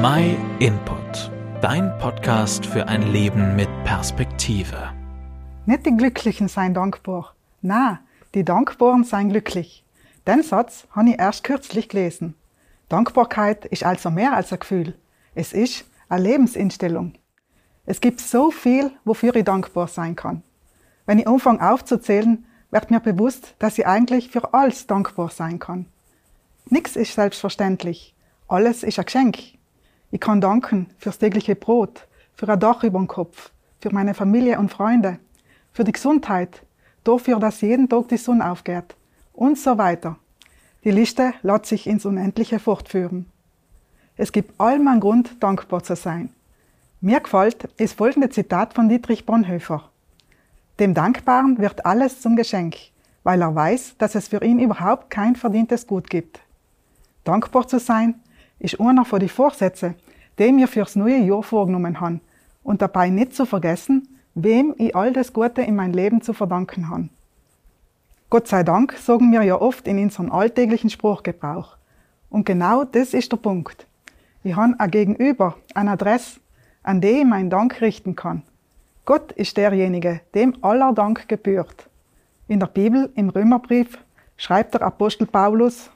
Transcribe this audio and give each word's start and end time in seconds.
My 0.00 0.36
Input, 0.60 1.32
dein 1.60 1.98
Podcast 1.98 2.64
für 2.64 2.86
ein 2.86 3.10
Leben 3.10 3.56
mit 3.56 3.68
Perspektive. 3.82 4.92
Nicht 5.66 5.86
die 5.86 5.96
Glücklichen 5.96 6.46
seien 6.46 6.72
dankbar. 6.72 7.34
Na, 7.62 7.98
die 8.32 8.44
Dankbaren 8.44 9.02
seien 9.02 9.30
glücklich. 9.30 9.84
Den 10.24 10.44
Satz 10.44 10.86
habe 10.92 11.10
ich 11.10 11.18
erst 11.18 11.42
kürzlich 11.42 11.88
gelesen. 11.88 12.36
Dankbarkeit 12.88 13.64
ist 13.64 13.82
also 13.82 14.12
mehr 14.12 14.34
als 14.34 14.52
ein 14.52 14.60
Gefühl. 14.60 14.94
Es 15.34 15.52
ist 15.52 15.84
eine 16.08 16.22
Lebenseinstellung. 16.22 17.14
Es 17.84 18.00
gibt 18.00 18.20
so 18.20 18.52
viel, 18.52 18.92
wofür 19.04 19.34
ich 19.34 19.44
dankbar 19.44 19.88
sein 19.88 20.14
kann. 20.14 20.44
Wenn 21.06 21.18
ich 21.18 21.26
anfange 21.26 21.68
aufzuzählen, 21.68 22.46
wird 22.70 22.92
mir 22.92 23.00
bewusst, 23.00 23.56
dass 23.58 23.78
ich 23.78 23.86
eigentlich 23.88 24.30
für 24.30 24.54
alles 24.54 24.86
dankbar 24.86 25.30
sein 25.30 25.58
kann. 25.58 25.86
Nichts 26.70 26.94
ist 26.94 27.14
selbstverständlich. 27.14 28.14
Alles 28.46 28.84
ist 28.84 29.00
ein 29.00 29.04
Geschenk. 29.04 29.57
Ich 30.10 30.20
kann 30.20 30.40
danken 30.40 30.86
fürs 30.98 31.18
tägliche 31.18 31.54
Brot, 31.54 32.06
für 32.34 32.48
ein 32.48 32.58
Dach 32.58 32.82
über 32.82 32.98
dem 32.98 33.08
Kopf, 33.08 33.50
für 33.80 33.92
meine 33.92 34.14
Familie 34.14 34.58
und 34.58 34.72
Freunde, 34.72 35.18
für 35.72 35.84
die 35.84 35.92
Gesundheit, 35.92 36.62
dafür, 37.04 37.38
dass 37.38 37.60
jeden 37.60 37.88
Tag 37.88 38.08
die 38.08 38.16
Sonne 38.16 38.50
aufgeht 38.50 38.96
und 39.34 39.58
so 39.58 39.76
weiter. 39.76 40.16
Die 40.84 40.90
Liste 40.90 41.34
lässt 41.42 41.66
sich 41.66 41.86
ins 41.86 42.06
Unendliche 42.06 42.58
fortführen. 42.58 43.26
Es 44.16 44.32
gibt 44.32 44.58
allem 44.58 44.88
einen 44.88 45.00
Grund, 45.00 45.42
dankbar 45.42 45.82
zu 45.82 45.94
sein. 45.94 46.30
Mir 47.00 47.20
gefällt 47.20 47.68
das 47.76 47.92
folgende 47.92 48.30
Zitat 48.30 48.74
von 48.74 48.88
Dietrich 48.88 49.26
Bonhoeffer. 49.26 49.90
Dem 50.80 50.94
Dankbaren 50.94 51.58
wird 51.58 51.84
alles 51.84 52.20
zum 52.20 52.34
Geschenk, 52.34 52.76
weil 53.24 53.42
er 53.42 53.54
weiß, 53.54 53.96
dass 53.98 54.14
es 54.14 54.28
für 54.28 54.42
ihn 54.42 54.58
überhaupt 54.58 55.10
kein 55.10 55.36
verdientes 55.36 55.86
Gut 55.86 56.08
gibt. 56.08 56.40
Dankbar 57.24 57.68
zu 57.68 57.78
sein 57.78 58.14
ist 58.58 58.80
einer 58.80 59.04
von 59.04 59.20
den 59.20 59.28
Vorsätzen, 59.28 59.94
die 60.38 60.56
wir 60.56 60.68
fürs 60.68 60.96
neue 60.96 61.18
Jahr 61.18 61.42
vorgenommen 61.42 62.00
haben 62.00 62.20
und 62.62 62.82
dabei 62.82 63.08
nicht 63.08 63.34
zu 63.34 63.46
vergessen, 63.46 64.08
wem 64.34 64.74
ich 64.78 64.94
all 64.94 65.12
das 65.12 65.32
Gute 65.32 65.62
in 65.62 65.76
mein 65.76 65.92
Leben 65.92 66.22
zu 66.22 66.32
verdanken 66.32 66.88
habe. 66.88 67.08
Gott 68.30 68.46
sei 68.46 68.62
Dank 68.62 68.92
sagen 68.92 69.32
wir 69.32 69.42
ja 69.42 69.60
oft 69.60 69.88
in 69.88 69.98
unserem 69.98 70.30
alltäglichen 70.30 70.90
Spruchgebrauch. 70.90 71.76
Und 72.30 72.44
genau 72.44 72.84
das 72.84 73.14
ist 73.14 73.32
der 73.32 73.38
Punkt. 73.38 73.86
Ich 74.44 74.54
habe 74.54 74.74
ein 74.78 74.90
Gegenüber, 74.90 75.56
eine 75.74 75.92
Adresse, 75.92 76.40
an 76.82 77.00
die 77.00 77.08
ich 77.08 77.24
meinen 77.24 77.50
Dank 77.50 77.80
richten 77.80 78.16
kann. 78.16 78.42
Gott 79.06 79.32
ist 79.32 79.56
derjenige, 79.56 80.20
dem 80.34 80.54
aller 80.62 80.92
Dank 80.92 81.26
gebührt. 81.28 81.88
In 82.46 82.60
der 82.60 82.66
Bibel, 82.66 83.10
im 83.14 83.30
Römerbrief, 83.30 83.98
schreibt 84.36 84.74
der 84.74 84.82
Apostel 84.82 85.26
Paulus, 85.26 85.90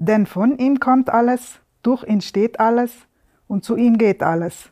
denn 0.00 0.24
von 0.24 0.56
ihm 0.56 0.80
kommt 0.80 1.10
alles, 1.10 1.60
durch 1.82 2.04
ihn 2.04 2.22
steht 2.22 2.58
alles 2.58 2.90
und 3.48 3.64
zu 3.64 3.76
ihm 3.76 3.98
geht 3.98 4.22
alles. 4.22 4.70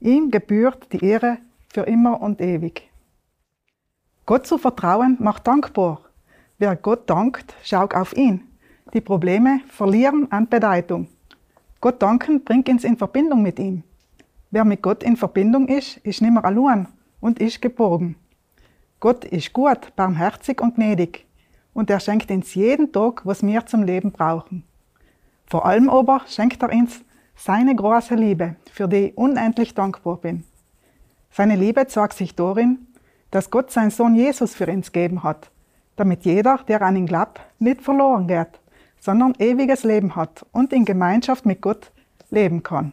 Ihm 0.00 0.32
gebührt 0.32 0.92
die 0.92 1.04
Ehre 1.04 1.38
für 1.72 1.82
immer 1.82 2.20
und 2.20 2.40
ewig. 2.40 2.90
Gott 4.26 4.48
zu 4.48 4.58
vertrauen 4.58 5.16
macht 5.20 5.46
dankbar. 5.46 6.00
Wer 6.58 6.74
Gott 6.74 7.08
dankt, 7.08 7.54
schaut 7.62 7.94
auf 7.94 8.16
ihn. 8.16 8.48
Die 8.92 9.00
Probleme 9.00 9.60
verlieren 9.68 10.30
an 10.32 10.48
Bedeutung. 10.48 11.06
Gott 11.80 12.02
danken 12.02 12.42
bringt 12.42 12.68
uns 12.68 12.82
in 12.82 12.96
Verbindung 12.96 13.42
mit 13.42 13.60
ihm. 13.60 13.84
Wer 14.50 14.64
mit 14.64 14.82
Gott 14.82 15.04
in 15.04 15.16
Verbindung 15.16 15.68
ist, 15.68 15.98
ist 15.98 16.20
nimmer 16.20 16.44
allein 16.44 16.88
und 17.20 17.38
ist 17.38 17.62
geborgen. 17.62 18.16
Gott 18.98 19.24
ist 19.24 19.52
gut, 19.52 19.94
barmherzig 19.94 20.60
und 20.60 20.74
gnädig 20.74 21.26
und 21.74 21.90
er 21.90 22.00
schenkt 22.00 22.30
uns 22.30 22.54
jeden 22.54 22.92
Tag, 22.92 23.26
was 23.26 23.42
wir 23.42 23.66
zum 23.66 23.82
Leben 23.82 24.12
brauchen. 24.12 24.64
Vor 25.46 25.66
allem 25.66 25.90
aber 25.90 26.22
schenkt 26.26 26.62
er 26.62 26.72
uns 26.72 27.00
seine 27.36 27.74
große 27.74 28.14
Liebe, 28.14 28.56
für 28.72 28.88
die 28.88 29.08
ich 29.08 29.18
unendlich 29.18 29.74
dankbar 29.74 30.16
bin. 30.16 30.44
Seine 31.30 31.56
Liebe 31.56 31.86
zeigt 31.88 32.14
sich 32.14 32.34
darin, 32.34 32.86
dass 33.30 33.50
Gott 33.50 33.72
seinen 33.72 33.90
Sohn 33.90 34.14
Jesus 34.14 34.54
für 34.54 34.68
uns 34.68 34.92
gegeben 34.92 35.24
hat, 35.24 35.50
damit 35.96 36.24
jeder, 36.24 36.58
der 36.68 36.80
an 36.82 36.96
ihn 36.96 37.06
glaubt, 37.06 37.40
nicht 37.58 37.82
verloren 37.82 38.28
geht, 38.28 38.60
sondern 39.00 39.34
ewiges 39.38 39.82
Leben 39.82 40.16
hat 40.16 40.46
und 40.52 40.72
in 40.72 40.84
Gemeinschaft 40.84 41.44
mit 41.44 41.60
Gott 41.60 41.90
leben 42.30 42.62
kann. 42.62 42.92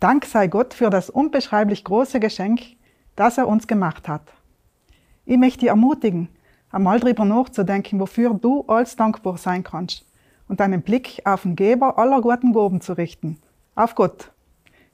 Dank 0.00 0.24
sei 0.26 0.46
Gott 0.48 0.74
für 0.74 0.90
das 0.90 1.10
unbeschreiblich 1.10 1.84
große 1.84 2.20
Geschenk, 2.20 2.60
das 3.16 3.38
er 3.38 3.48
uns 3.48 3.66
gemacht 3.66 4.08
hat. 4.08 4.22
Ich 5.24 5.38
möchte 5.38 5.68
ermutigen, 5.68 6.28
einmal 6.70 7.00
darüber 7.00 7.24
nachzudenken, 7.24 8.00
wofür 8.00 8.34
du 8.34 8.64
als 8.66 8.96
dankbar 8.96 9.36
sein 9.38 9.64
kannst 9.64 10.04
und 10.48 10.60
deinen 10.60 10.82
Blick 10.82 11.22
auf 11.24 11.42
den 11.42 11.56
Geber 11.56 11.98
aller 11.98 12.20
guten 12.20 12.52
Gaben 12.52 12.80
zu 12.80 12.94
richten, 12.94 13.38
auf 13.74 13.94
Gott. 13.94 14.32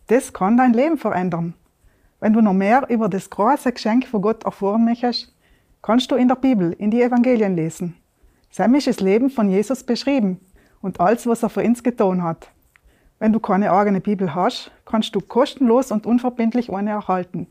Das 0.08 0.32
kann 0.32 0.56
dein 0.56 0.72
Leben 0.72 0.98
verändern. 0.98 1.54
Wenn 2.20 2.32
du 2.32 2.40
noch 2.40 2.52
mehr 2.52 2.88
über 2.88 3.08
das 3.08 3.30
große 3.30 3.72
Geschenk 3.72 4.06
von 4.06 4.22
Gott 4.22 4.44
erfahren 4.44 4.84
möchtest, 4.84 5.34
kannst 5.82 6.10
du 6.10 6.16
in 6.16 6.28
der 6.28 6.36
Bibel, 6.36 6.72
in 6.72 6.90
die 6.90 7.02
Evangelien 7.02 7.56
lesen. 7.56 7.96
Sam 8.50 8.74
Leben 8.74 9.30
von 9.30 9.50
Jesus 9.50 9.82
beschrieben 9.82 10.40
und 10.80 11.00
alles, 11.00 11.26
was 11.26 11.42
er 11.42 11.48
für 11.48 11.62
uns 11.62 11.82
getan 11.82 12.22
hat. 12.22 12.48
Wenn 13.18 13.32
du 13.32 13.40
keine 13.40 13.72
eigene 13.72 14.00
Bibel 14.00 14.34
hast, 14.34 14.70
kannst 14.84 15.14
du 15.14 15.20
kostenlos 15.20 15.90
und 15.90 16.06
unverbindlich 16.06 16.72
eine 16.72 16.90
erhalten. 16.90 17.46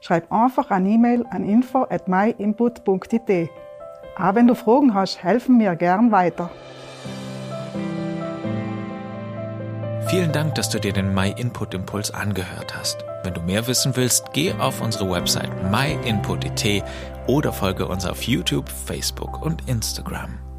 Schreib 0.00 0.32
einfach 0.32 0.70
eine 0.70 0.88
E-Mail 0.88 1.26
an 1.30 1.44
info 1.44 1.82
at 1.82 2.08
myinput.it. 2.08 3.50
Auch 4.16 4.34
wenn 4.34 4.46
du 4.46 4.54
Fragen 4.54 4.94
hast, 4.94 5.22
helfen 5.22 5.58
wir 5.58 5.76
gern 5.76 6.10
weiter. 6.10 6.50
Vielen 10.08 10.32
Dank, 10.32 10.56
dass 10.56 10.68
du 10.68 10.80
dir 10.80 10.92
den 10.92 11.14
My 11.14 11.32
Input 11.36 11.72
Impuls 11.72 12.10
angehört 12.10 12.76
hast. 12.76 13.04
Wenn 13.22 13.34
du 13.34 13.42
mehr 13.42 13.66
wissen 13.68 13.94
willst, 13.94 14.32
geh 14.32 14.52
auf 14.54 14.80
unsere 14.80 15.08
Website 15.08 15.50
myinput.it 15.70 16.82
oder 17.26 17.52
folge 17.52 17.86
uns 17.86 18.04
auf 18.06 18.22
YouTube, 18.22 18.68
Facebook 18.68 19.40
und 19.40 19.68
Instagram. 19.68 20.49